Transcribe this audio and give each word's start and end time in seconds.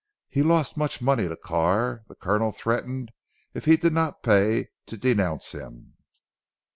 He 0.29 0.41
lost 0.41 0.77
much 0.77 0.99
money 0.99 1.27
to 1.27 1.35
Carr. 1.37 2.01
The 2.07 2.15
Colonel 2.15 2.51
threatened 2.51 3.11
if 3.53 3.65
he 3.65 3.77
did 3.77 3.93
not 3.93 4.23
pay, 4.23 4.69
to 4.87 4.97
denounce 4.97 5.51
him. 5.51 5.93